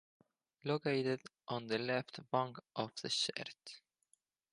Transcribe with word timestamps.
Located 0.63 1.21
on 1.49 1.67
the 1.67 1.77
left 1.77 2.21
bank 2.31 2.57
of 2.75 2.91
the 3.03 3.07
Seret. 3.07 3.81